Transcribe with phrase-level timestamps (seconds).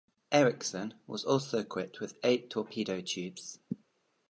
[0.31, 3.59] "Ericsson" was also equipped with eight torpedo tubes.